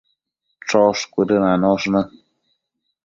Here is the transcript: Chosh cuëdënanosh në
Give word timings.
Chosh 0.71 1.05
cuëdënanosh 1.13 1.85
në 1.97 2.05